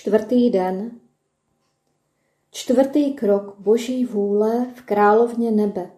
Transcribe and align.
Čtvrtý 0.00 0.50
den. 0.50 1.00
Čtvrtý 2.50 3.14
krok 3.14 3.58
Boží 3.58 4.04
vůle 4.04 4.72
v 4.74 4.82
královně 4.82 5.50
nebe. 5.50 5.90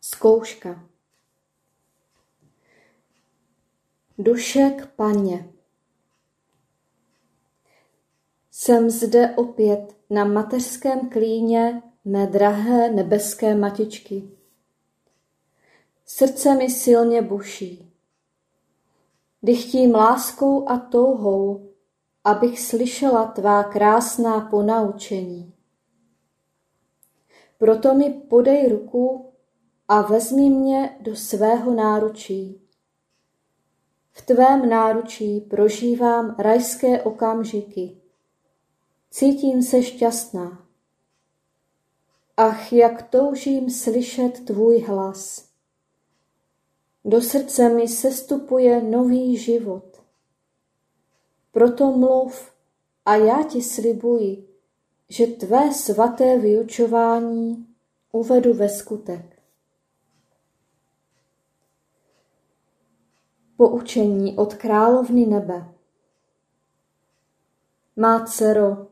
Zkouška. 0.00 0.88
Dušek 4.18 4.86
paně. 4.86 5.52
Jsem 8.50 8.90
zde 8.90 9.34
opět 9.36 9.96
na 10.10 10.24
mateřském 10.24 11.08
klíně 11.08 11.82
mé 12.04 12.26
drahé 12.26 12.90
nebeské 12.90 13.54
matičky. 13.54 14.30
Srdce 16.06 16.54
mi 16.54 16.70
silně 16.70 17.22
buší. 17.22 17.92
Dychtím 19.42 19.94
láskou 19.94 20.68
a 20.68 20.78
touhou, 20.78 21.69
abych 22.24 22.60
slyšela 22.60 23.26
tvá 23.26 23.64
krásná 23.64 24.40
ponaučení. 24.40 25.54
Proto 27.58 27.94
mi 27.94 28.10
podej 28.10 28.68
ruku 28.68 29.32
a 29.88 30.02
vezmi 30.02 30.50
mě 30.50 30.96
do 31.00 31.16
svého 31.16 31.74
náručí. 31.74 32.60
V 34.12 34.22
tvém 34.22 34.68
náručí 34.68 35.40
prožívám 35.40 36.34
rajské 36.38 37.02
okamžiky. 37.02 37.96
Cítím 39.10 39.62
se 39.62 39.82
šťastná. 39.82 40.66
Ach, 42.36 42.72
jak 42.72 43.02
toužím 43.02 43.70
slyšet 43.70 44.44
tvůj 44.44 44.78
hlas. 44.78 45.48
Do 47.04 47.22
srdce 47.22 47.68
mi 47.68 47.88
sestupuje 47.88 48.82
nový 48.82 49.36
život. 49.36 49.89
Proto 51.52 51.92
mluv 51.92 52.52
a 53.04 53.16
já 53.16 53.42
ti 53.42 53.62
slibuji, 53.62 54.48
že 55.08 55.26
tvé 55.26 55.74
svaté 55.74 56.38
vyučování 56.38 57.66
uvedu 58.12 58.54
ve 58.54 58.68
skutek. 58.68 59.42
Poučení 63.56 64.36
od 64.36 64.54
královny 64.54 65.26
nebe 65.26 65.74
Má 67.96 68.24
dcero, 68.26 68.86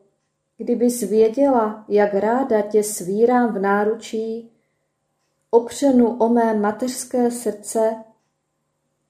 kdybys 0.57 1.01
věděla, 1.01 1.85
jak 1.87 2.13
ráda 2.13 2.61
tě 2.61 2.83
svírám 2.83 3.53
v 3.53 3.59
náručí, 3.59 4.51
opřenu 5.49 6.17
o 6.17 6.29
mé 6.29 6.53
mateřské 6.53 7.31
srdce 7.31 8.03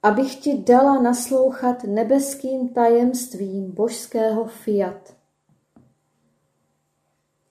abych 0.04 0.36
ti 0.36 0.58
dala 0.58 1.02
naslouchat 1.02 1.84
nebeským 1.84 2.70
tajemstvím 2.70 3.72
božského 3.72 4.46
fiat. 4.46 5.16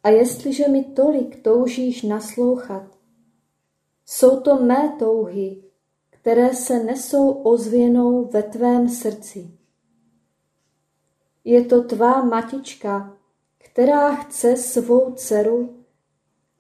A 0.03 0.09
jestliže 0.09 0.69
mi 0.69 0.85
tolik 0.85 1.43
toužíš 1.43 2.03
naslouchat, 2.03 2.99
jsou 4.07 4.41
to 4.41 4.57
mé 4.57 4.97
touhy, 4.99 5.63
které 6.11 6.55
se 6.55 6.85
nesou 6.85 7.31
ozvěnou 7.31 8.25
ve 8.25 8.43
tvém 8.43 8.89
srdci. 8.89 9.51
Je 11.45 11.65
to 11.65 11.83
tvá 11.83 12.25
matička, 12.25 13.17
která 13.59 14.15
chce 14.15 14.57
svou 14.57 15.13
dceru, 15.13 15.75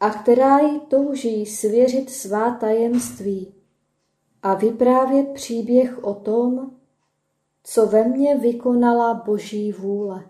a 0.00 0.10
která 0.10 0.58
jí 0.58 0.80
touží 0.80 1.46
svěřit 1.46 2.10
svá 2.10 2.50
tajemství 2.50 3.57
a 4.42 4.54
vyprávět 4.54 5.28
příběh 5.34 6.04
o 6.04 6.14
tom, 6.14 6.70
co 7.64 7.86
ve 7.86 8.04
mně 8.04 8.36
vykonala 8.36 9.14
Boží 9.14 9.72
vůle. 9.72 10.24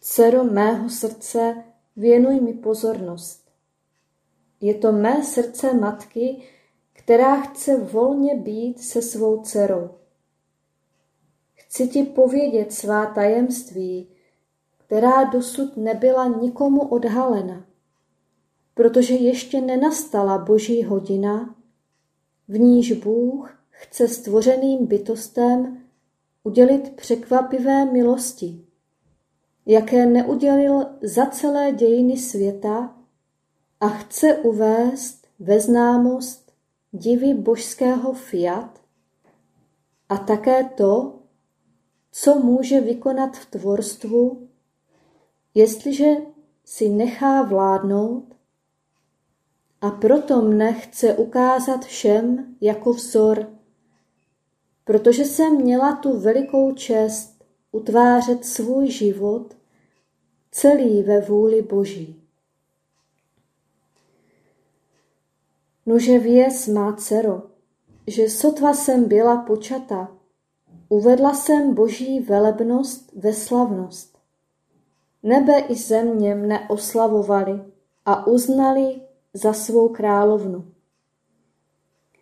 Dcero 0.00 0.44
mého 0.44 0.90
srdce, 0.90 1.64
věnuj 1.96 2.40
mi 2.40 2.52
pozornost. 2.52 3.50
Je 4.60 4.74
to 4.74 4.92
mé 4.92 5.24
srdce 5.24 5.74
matky, 5.74 6.42
která 6.92 7.40
chce 7.40 7.76
volně 7.76 8.36
být 8.36 8.82
se 8.82 9.02
svou 9.02 9.42
dcerou. 9.42 9.90
Chci 11.54 11.88
ti 11.88 12.02
povědět 12.02 12.72
svá 12.72 13.06
tajemství, 13.06 14.08
která 14.78 15.24
dosud 15.24 15.76
nebyla 15.76 16.26
nikomu 16.26 16.88
odhalena, 16.88 17.64
protože 18.74 19.14
ještě 19.14 19.60
nenastala 19.60 20.38
boží 20.38 20.84
hodina, 20.84 21.54
v 22.48 22.58
níž 22.58 22.92
Bůh 22.92 23.58
chce 23.70 24.08
stvořeným 24.08 24.86
bytostem 24.86 25.78
udělit 26.44 26.96
překvapivé 26.96 27.84
milosti, 27.84 28.64
jaké 29.66 30.06
neudělil 30.06 30.86
za 31.02 31.26
celé 31.26 31.72
dějiny 31.72 32.16
světa 32.16 32.96
a 33.80 33.88
chce 33.88 34.36
uvést 34.36 35.26
ve 35.38 35.60
známost 35.60 36.52
divy 36.92 37.34
božského 37.34 38.12
fiat 38.12 38.80
a 40.08 40.16
také 40.16 40.64
to, 40.64 41.18
co 42.12 42.34
může 42.38 42.80
vykonat 42.80 43.36
v 43.36 43.46
tvorstvu, 43.46 44.48
jestliže 45.54 46.06
si 46.64 46.88
nechá 46.88 47.42
vládnout 47.42 48.24
a 49.82 49.90
proto 49.90 50.42
mne 50.42 50.72
chce 50.72 51.14
ukázat 51.14 51.84
všem 51.84 52.54
jako 52.60 52.92
vzor, 52.92 53.46
protože 54.84 55.24
jsem 55.24 55.56
měla 55.56 55.96
tu 55.96 56.20
velikou 56.20 56.72
čest 56.72 57.44
utvářet 57.72 58.44
svůj 58.44 58.90
život 58.90 59.56
celý 60.50 61.02
ve 61.02 61.20
vůli 61.20 61.62
Boží. 61.62 62.22
Nože 65.86 66.18
věz, 66.18 66.68
má 66.68 66.92
dcero, 66.92 67.42
že 68.06 68.30
sotva 68.30 68.74
jsem 68.74 69.08
byla 69.08 69.36
počata, 69.36 70.16
uvedla 70.88 71.34
jsem 71.34 71.74
Boží 71.74 72.20
velebnost 72.20 73.12
ve 73.16 73.32
slavnost. 73.32 74.18
Nebe 75.22 75.58
i 75.58 75.74
země 75.74 76.34
mne 76.34 76.68
oslavovali 76.68 77.60
a 78.06 78.26
uznali 78.26 79.00
za 79.34 79.52
svou 79.52 79.88
královnu. 79.88 80.64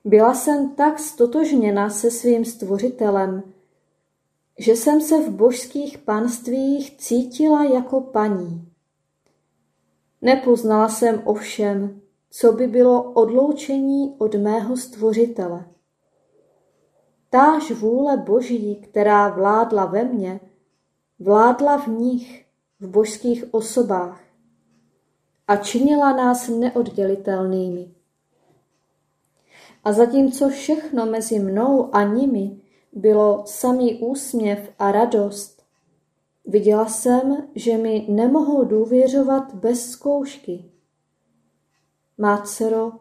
Byla 0.05 0.35
jsem 0.35 0.75
tak 0.75 0.99
stotožněna 0.99 1.91
se 1.91 2.11
svým 2.11 2.45
stvořitelem, 2.45 3.43
že 4.59 4.73
jsem 4.73 5.01
se 5.01 5.23
v 5.23 5.31
božských 5.31 5.99
panstvích 5.99 6.97
cítila 6.97 7.65
jako 7.65 8.01
paní. 8.01 8.69
Nepoznala 10.23 10.89
jsem 10.89 11.23
ovšem, 11.25 12.01
co 12.31 12.53
by 12.53 12.67
bylo 12.67 13.03
odloučení 13.03 14.15
od 14.19 14.35
mého 14.35 14.77
stvořitele. 14.77 15.65
Táž 17.31 17.71
vůle 17.71 18.17
boží, 18.17 18.77
která 18.77 19.29
vládla 19.29 19.85
ve 19.85 20.05
mně, 20.05 20.41
vládla 21.19 21.77
v 21.77 21.87
nich, 21.87 22.47
v 22.81 22.89
božských 22.89 23.45
osobách 23.55 24.30
a 25.51 25.57
činila 25.57 26.13
nás 26.13 26.49
neoddělitelnými. 26.49 27.91
A 29.85 29.93
zatímco 29.93 30.49
všechno 30.49 31.07
mezi 31.07 31.39
mnou 31.39 31.95
a 31.95 32.03
nimi 32.03 32.61
bylo 32.93 33.43
samý 33.47 33.99
úsměv 33.99 34.71
a 34.79 34.93
radost, 34.93 35.63
viděla 36.47 36.87
jsem, 36.87 37.49
že 37.55 37.77
mi 37.77 38.07
nemohou 38.09 38.65
důvěřovat 38.65 39.55
bez 39.55 39.91
zkoušky. 39.91 40.65
Má 42.19 42.43
dcero, 42.43 42.93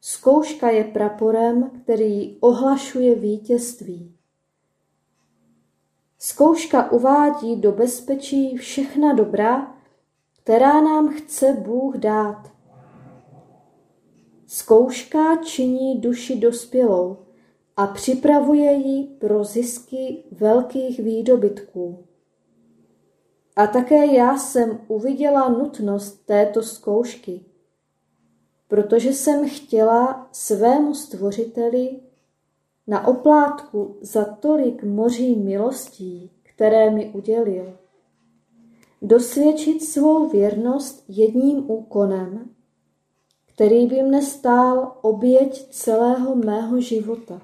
zkouška 0.00 0.70
je 0.70 0.84
praporem, 0.84 1.70
který 1.82 2.36
ohlašuje 2.40 3.14
vítězství. 3.14 4.14
Zkouška 6.18 6.92
uvádí 6.92 7.56
do 7.56 7.72
bezpečí 7.72 8.56
všechna 8.56 9.12
dobra, 9.12 9.73
která 10.44 10.80
nám 10.80 11.08
chce 11.08 11.52
Bůh 11.52 11.96
dát. 11.96 12.52
Zkouška 14.46 15.36
činí 15.36 16.00
duši 16.00 16.36
dospělou 16.36 17.16
a 17.76 17.86
připravuje 17.86 18.72
ji 18.72 19.04
pro 19.04 19.44
zisky 19.44 20.24
velkých 20.32 21.00
výdobytků. 21.00 22.04
A 23.56 23.66
také 23.66 24.14
já 24.14 24.38
jsem 24.38 24.80
uviděla 24.88 25.48
nutnost 25.48 26.26
této 26.26 26.62
zkoušky, 26.62 27.40
protože 28.68 29.12
jsem 29.12 29.48
chtěla 29.48 30.28
svému 30.32 30.94
stvořiteli 30.94 32.00
na 32.86 33.06
oplátku 33.06 33.96
za 34.00 34.24
tolik 34.24 34.82
moří 34.82 35.36
milostí, 35.36 36.30
které 36.42 36.90
mi 36.90 37.10
udělil, 37.10 37.78
dosvědčit 39.04 39.84
svou 39.84 40.28
věrnost 40.28 41.04
jedním 41.08 41.70
úkonem, 41.70 42.50
který 43.54 43.86
by 43.86 44.02
mne 44.02 44.22
stál 44.22 44.98
oběť 45.02 45.68
celého 45.70 46.36
mého 46.36 46.80
života. 46.80 47.42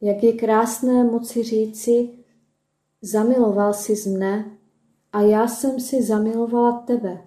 Jak 0.00 0.22
je 0.22 0.32
krásné 0.32 1.04
moci 1.04 1.42
říci, 1.42 2.18
zamiloval 3.02 3.74
si 3.74 3.96
z 3.96 4.06
mne 4.06 4.58
a 5.12 5.20
já 5.20 5.48
jsem 5.48 5.80
si 5.80 6.02
zamilovala 6.02 6.72
tebe. 6.72 7.26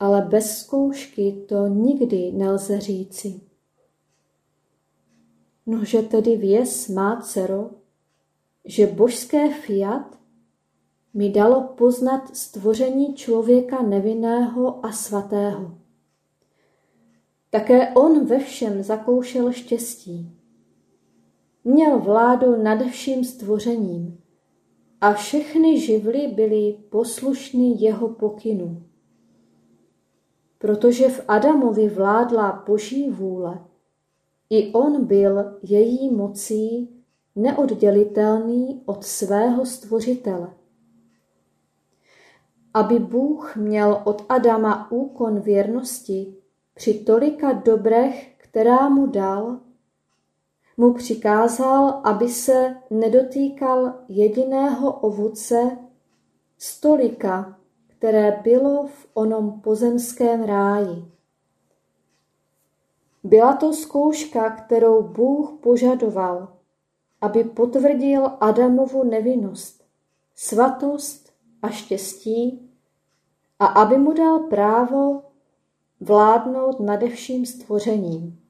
Ale 0.00 0.22
bez 0.22 0.58
zkoušky 0.58 1.44
to 1.48 1.66
nikdy 1.66 2.32
nelze 2.32 2.80
říci. 2.80 3.40
Nože 5.66 6.02
tedy 6.02 6.36
věz, 6.36 6.88
má 6.88 7.20
dcero, 7.20 7.70
že 8.68 8.86
božské 8.86 9.52
fiat 9.52 10.18
mi 11.14 11.30
dalo 11.30 11.62
poznat 11.62 12.36
stvoření 12.36 13.14
člověka 13.14 13.82
nevinného 13.82 14.86
a 14.86 14.92
svatého. 14.92 15.78
Také 17.50 17.94
on 17.94 18.24
ve 18.24 18.38
všem 18.38 18.82
zakoušel 18.82 19.52
štěstí. 19.52 20.32
Měl 21.64 21.98
vládu 21.98 22.62
nad 22.62 22.82
vším 22.82 23.24
stvořením 23.24 24.20
a 25.00 25.12
všechny 25.12 25.80
živly 25.80 26.26
byly 26.26 26.78
poslušny 26.90 27.74
jeho 27.78 28.08
pokynu. 28.08 28.82
Protože 30.58 31.08
v 31.08 31.24
Adamovi 31.28 31.88
vládla 31.88 32.64
boží 32.66 33.10
vůle, 33.10 33.64
i 34.50 34.72
on 34.72 35.06
byl 35.06 35.58
její 35.62 36.10
mocí 36.10 36.97
neoddělitelný 37.38 38.82
od 38.86 39.04
svého 39.04 39.66
stvořitele. 39.66 40.50
Aby 42.74 42.98
Bůh 42.98 43.56
měl 43.56 44.02
od 44.04 44.24
Adama 44.28 44.90
úkon 44.90 45.40
věrnosti 45.40 46.36
při 46.74 46.94
tolika 46.94 47.52
dobrech, 47.52 48.34
která 48.36 48.88
mu 48.88 49.06
dal, 49.06 49.60
mu 50.76 50.94
přikázal, 50.94 52.00
aby 52.04 52.28
se 52.28 52.76
nedotýkal 52.90 53.94
jediného 54.08 54.92
ovoce 54.92 55.78
stolika, 56.58 57.58
které 57.86 58.40
bylo 58.42 58.86
v 58.86 59.06
onom 59.14 59.60
pozemském 59.60 60.42
ráji. 60.42 61.04
Byla 63.24 63.56
to 63.56 63.72
zkouška, 63.72 64.50
kterou 64.50 65.02
Bůh 65.02 65.52
požadoval, 65.60 66.57
aby 67.20 67.44
potvrdil 67.44 68.30
Adamovu 68.40 69.04
nevinnost, 69.04 69.84
svatost 70.34 71.32
a 71.62 71.68
štěstí 71.68 72.70
a 73.58 73.66
aby 73.66 73.98
mu 73.98 74.12
dal 74.12 74.38
právo 74.38 75.22
vládnout 76.00 76.80
nade 76.80 77.08
vším 77.08 77.46
stvořením. 77.46 78.40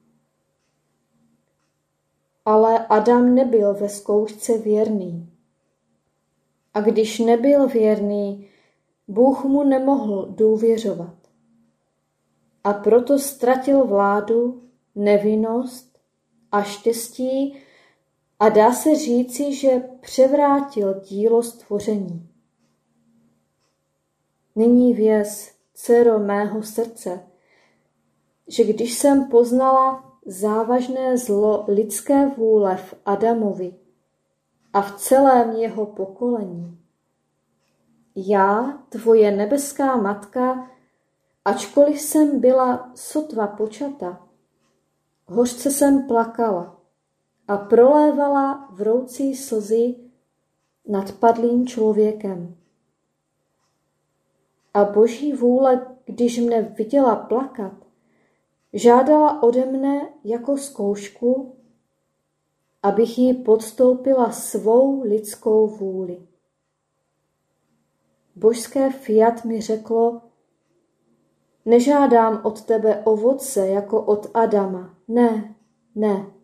Ale 2.45 2.87
Adam 2.87 3.35
nebyl 3.35 3.73
ve 3.73 3.89
zkoušce 3.89 4.57
věrný. 4.57 5.29
A 6.73 6.81
když 6.81 7.19
nebyl 7.19 7.67
věrný, 7.67 8.47
Bůh 9.07 9.45
mu 9.45 9.63
nemohl 9.63 10.25
důvěřovat. 10.29 11.15
A 12.63 12.73
proto 12.73 13.19
ztratil 13.19 13.85
vládu, 13.85 14.61
nevinnost 14.95 15.99
a 16.51 16.61
štěstí 16.61 17.57
a 18.39 18.49
dá 18.49 18.73
se 18.73 18.95
říci, 18.95 19.55
že 19.55 19.83
převrátil 20.01 20.93
dílo 20.99 21.43
stvoření. 21.43 22.29
Nyní 24.55 24.93
věz, 24.93 25.51
dcero 25.73 26.19
mého 26.19 26.63
srdce, 26.63 27.27
že 28.47 28.63
když 28.63 28.97
jsem 28.97 29.25
poznala 29.25 30.13
závažné 30.25 31.17
zlo 31.17 31.65
lidské 31.67 32.27
vůle 32.27 32.77
v 32.77 32.93
Adamovi 33.05 33.75
a 34.73 34.81
v 34.81 34.99
celém 34.99 35.51
jeho 35.51 35.85
pokolení, 35.85 36.79
já, 38.15 38.83
tvoje 38.89 39.31
nebeská 39.31 39.95
matka, 39.95 40.71
ačkoliv 41.45 42.01
jsem 42.01 42.39
byla 42.39 42.91
sotva 42.95 43.47
počata, 43.47 44.27
hořce 45.27 45.71
jsem 45.71 46.07
plakala 46.07 46.78
a 47.49 47.57
prolévala 47.57 48.69
vroucí 48.71 49.35
slzy 49.35 49.95
nad 50.87 51.11
padlým 51.11 51.67
člověkem. 51.67 52.55
A 54.73 54.83
boží 54.83 55.33
vůle, 55.33 55.95
když 56.05 56.39
mne 56.39 56.61
viděla 56.61 57.15
plakat, 57.15 57.73
žádala 58.73 59.43
ode 59.43 59.65
mne 59.65 60.09
jako 60.23 60.57
zkoušku, 60.57 61.55
abych 62.83 63.17
jí 63.17 63.33
podstoupila 63.33 64.31
svou 64.31 65.03
lidskou 65.03 65.67
vůli. 65.67 66.27
Božské 68.35 68.89
fiat 68.89 69.45
mi 69.45 69.61
řeklo, 69.61 70.21
nežádám 71.65 72.41
od 72.43 72.61
tebe 72.61 73.03
ovoce 73.05 73.67
jako 73.67 74.01
od 74.01 74.27
Adama, 74.33 74.93
ne, 75.07 75.55
ne, 75.95 76.38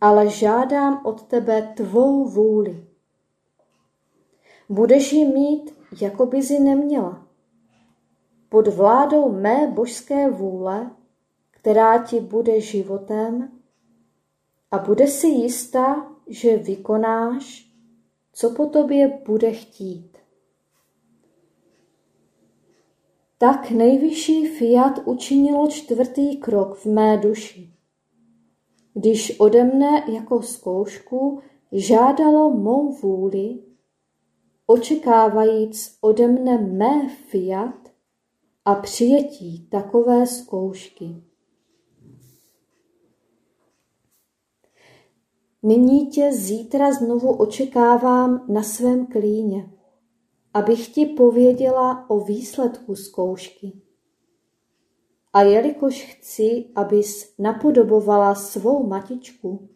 ale 0.00 0.28
žádám 0.28 1.00
od 1.04 1.22
tebe 1.22 1.72
tvou 1.76 2.24
vůli. 2.24 2.86
Budeš 4.68 5.12
ji 5.12 5.24
mít, 5.24 5.74
jako 6.00 6.26
by 6.26 6.38
ji 6.38 6.60
neměla. 6.60 7.26
Pod 8.48 8.68
vládou 8.68 9.32
mé 9.32 9.66
božské 9.66 10.30
vůle, 10.30 10.90
která 11.50 12.04
ti 12.04 12.20
bude 12.20 12.60
životem, 12.60 13.60
a 14.70 14.78
bude 14.78 15.06
si 15.06 15.26
jistá, 15.26 16.12
že 16.26 16.56
vykonáš, 16.56 17.72
co 18.32 18.50
po 18.50 18.66
tobě 18.66 19.20
bude 19.26 19.52
chtít. 19.52 20.18
Tak 23.38 23.70
nejvyšší 23.70 24.46
fiat 24.46 24.98
učinilo 25.04 25.68
čtvrtý 25.68 26.36
krok 26.36 26.78
v 26.78 26.86
mé 26.86 27.16
duši, 27.16 27.74
když 28.94 29.40
ode 29.40 29.64
mne 29.64 30.04
jako 30.08 30.42
zkoušku 30.42 31.40
žádalo 31.72 32.50
mou 32.50 32.92
vůli, 32.92 33.58
očekávajíc 34.66 35.98
ode 36.00 36.28
mne 36.28 36.58
mé 36.58 37.08
fiat 37.08 37.88
a 38.64 38.74
přijetí 38.74 39.68
takové 39.68 40.26
zkoušky. 40.26 41.22
Nyní 45.62 46.06
tě 46.06 46.32
zítra 46.32 46.92
znovu 46.92 47.32
očekávám 47.32 48.44
na 48.48 48.62
svém 48.62 49.06
klíně 49.06 49.70
abych 50.54 50.88
ti 50.88 51.06
pověděla 51.06 52.10
o 52.10 52.20
výsledku 52.20 52.94
zkoušky. 52.94 53.72
A 55.32 55.42
jelikož 55.42 56.02
chci, 56.02 56.66
abys 56.74 57.34
napodobovala 57.38 58.34
svou 58.34 58.86
matičku, 58.86 59.68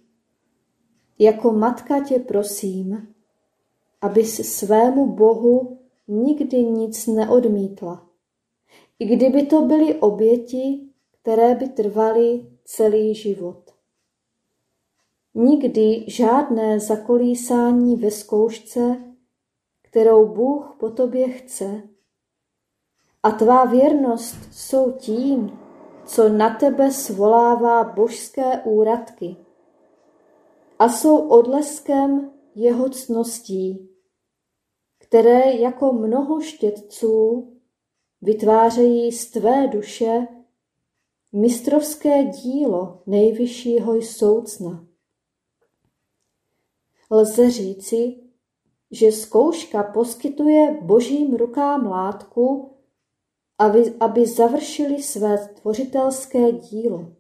jako 1.19 1.53
matka 1.53 2.05
tě 2.05 2.19
prosím, 2.19 3.15
abys 4.01 4.57
svému 4.59 5.07
Bohu 5.07 5.79
nikdy 6.09 6.65
nic 6.65 7.07
neodmítla, 7.07 8.07
i 8.99 9.05
kdyby 9.17 9.47
to 9.47 9.63
byly 9.63 9.95
oběti, 9.95 10.81
které 11.21 11.55
by 11.55 11.69
trvaly 11.69 12.47
celý 12.65 13.15
život. 13.15 13.71
Nikdy 15.35 16.05
žádné 16.09 16.81
zakolísání 16.81 17.97
ve 17.97 18.11
zkoušce 18.11 19.15
kterou 19.95 20.35
Bůh 20.35 20.77
po 20.81 20.91
tobě 20.91 21.29
chce. 21.29 21.83
A 23.25 23.31
tvá 23.31 23.65
věrnost 23.65 24.37
jsou 24.53 24.93
tím, 24.93 25.59
co 26.07 26.29
na 26.29 26.55
tebe 26.55 26.93
svolává 26.93 27.85
božské 27.85 28.63
úradky 28.65 29.37
a 30.79 30.89
jsou 30.89 31.29
odleskem 31.29 32.33
jeho 32.55 32.89
cností, 32.89 33.89
které 34.99 35.53
jako 35.53 35.93
mnoho 35.93 36.41
štětců 36.41 37.49
vytvářejí 38.23 39.13
z 39.13 39.31
tvé 39.31 39.69
duše 39.69 40.27
mistrovské 41.33 42.25
dílo 42.25 43.03
nejvyššího 43.07 44.03
soucna. 44.03 44.87
Lze 47.11 47.51
říci, 47.51 48.21
že 48.91 49.13
zkouška 49.13 49.83
poskytuje 49.83 50.79
božím 50.83 51.35
rukám 51.35 51.87
látku, 51.87 52.74
aby, 53.59 53.95
aby 54.01 54.27
završili 54.27 55.03
své 55.03 55.49
tvořitelské 55.49 56.53
dílo. 56.53 57.17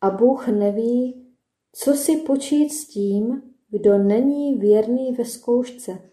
A 0.00 0.10
Bůh 0.10 0.48
neví, 0.48 1.34
co 1.72 1.94
si 1.94 2.16
počít 2.16 2.72
s 2.72 2.88
tím, 2.88 3.54
kdo 3.68 3.98
není 3.98 4.54
věrný 4.54 5.12
ve 5.12 5.24
zkoušce. 5.24 6.10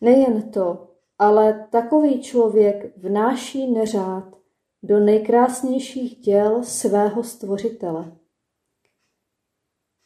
Nejen 0.00 0.50
to, 0.50 0.94
ale 1.18 1.68
takový 1.72 2.22
člověk 2.22 2.96
vnáší 2.96 3.70
neřád 3.70 4.38
do 4.82 5.00
nejkrásnějších 5.00 6.18
děl 6.18 6.64
svého 6.64 7.24
stvořitele. 7.24 8.18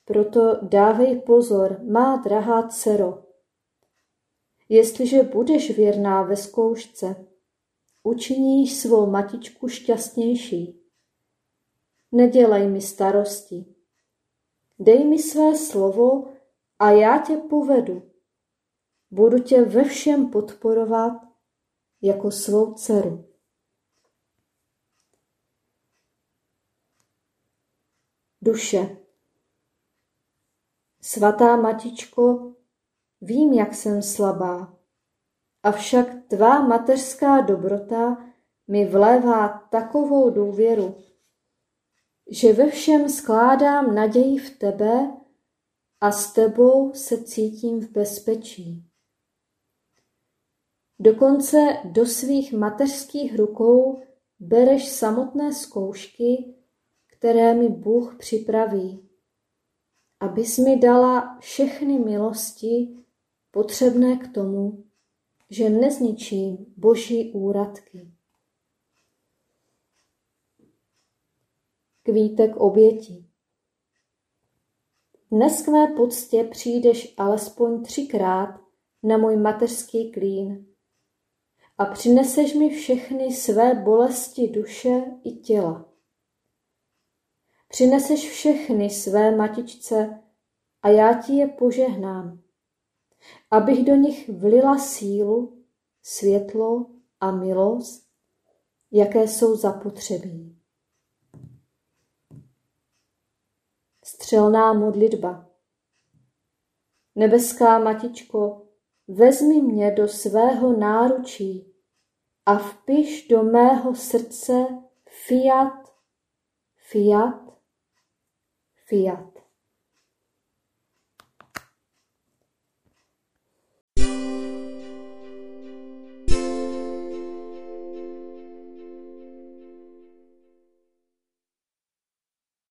Proto 0.04 0.58
dávej 0.62 1.20
pozor, 1.20 1.80
má 1.82 2.16
drahá 2.16 2.68
dcero. 2.68 3.24
Jestliže 4.68 5.22
budeš 5.22 5.76
věrná 5.76 6.22
ve 6.22 6.36
zkoušce, 6.36 7.26
učiníš 8.02 8.76
svou 8.76 9.10
matičku 9.10 9.68
šťastnější. 9.68 10.80
Nedělej 12.12 12.68
mi 12.68 12.80
starosti. 12.80 13.74
Dej 14.78 15.04
mi 15.04 15.18
své 15.18 15.56
slovo 15.56 16.32
a 16.78 16.90
já 16.90 17.18
tě 17.18 17.36
povedu. 17.36 18.02
Budu 19.10 19.38
tě 19.38 19.62
ve 19.62 19.84
všem 19.84 20.30
podporovat 20.30 21.12
jako 22.02 22.30
svou 22.30 22.74
dceru. 22.74 23.28
Duše. 28.42 28.96
Svatá 31.00 31.56
Matičko, 31.56 32.51
vím, 33.22 33.52
jak 33.52 33.74
jsem 33.74 34.02
slabá, 34.02 34.78
avšak 35.62 36.06
tvá 36.28 36.62
mateřská 36.62 37.40
dobrota 37.40 38.26
mi 38.68 38.86
vlévá 38.86 39.68
takovou 39.70 40.30
důvěru, 40.30 40.94
že 42.30 42.52
ve 42.52 42.70
všem 42.70 43.08
skládám 43.08 43.94
naději 43.94 44.38
v 44.38 44.58
tebe 44.58 45.12
a 46.00 46.12
s 46.12 46.32
tebou 46.32 46.92
se 46.94 47.24
cítím 47.24 47.80
v 47.80 47.90
bezpečí. 47.90 48.84
Dokonce 50.98 51.56
do 51.84 52.06
svých 52.06 52.52
mateřských 52.52 53.38
rukou 53.38 54.02
bereš 54.40 54.88
samotné 54.88 55.52
zkoušky, 55.52 56.54
které 57.06 57.54
mi 57.54 57.68
Bůh 57.68 58.16
připraví 58.18 59.12
abys 60.22 60.58
mi 60.58 60.76
dala 60.76 61.38
všechny 61.40 61.98
milosti 61.98 63.01
potřebné 63.52 64.16
k 64.16 64.34
tomu, 64.34 64.84
že 65.50 65.70
nezničím 65.70 66.74
boží 66.76 67.32
úradky. 67.32 68.12
Kvítek 72.02 72.56
oběti. 72.56 73.26
Dnes 75.30 75.62
k 75.62 75.68
mé 75.68 75.86
poctě 75.86 76.44
přijdeš 76.44 77.14
alespoň 77.16 77.82
třikrát 77.82 78.60
na 79.02 79.16
můj 79.16 79.36
mateřský 79.36 80.12
klín 80.12 80.66
a 81.78 81.84
přineseš 81.84 82.54
mi 82.54 82.70
všechny 82.70 83.32
své 83.32 83.74
bolesti 83.74 84.48
duše 84.48 85.04
i 85.24 85.30
těla. 85.30 85.92
Přineseš 87.68 88.30
všechny 88.30 88.90
své 88.90 89.36
matičce 89.36 90.22
a 90.82 90.88
já 90.88 91.22
ti 91.22 91.32
je 91.32 91.48
požehnám, 91.48 92.42
abych 93.50 93.84
do 93.84 93.94
nich 93.94 94.28
vlila 94.28 94.78
sílu, 94.78 95.64
světlo 96.02 96.86
a 97.20 97.30
milost, 97.30 98.08
jaké 98.90 99.28
jsou 99.28 99.56
zapotřebí. 99.56 100.58
Střelná 104.04 104.72
modlitba 104.72 105.52
Nebeská 107.14 107.78
Matičko, 107.78 108.66
vezmi 109.08 109.62
mě 109.62 109.90
do 109.90 110.08
svého 110.08 110.76
náručí 110.76 111.74
a 112.46 112.58
vpiš 112.58 113.28
do 113.28 113.42
mého 113.42 113.94
srdce 113.94 114.66
fiat, 115.26 115.94
fiat, 116.76 117.58
fiat. 118.88 119.31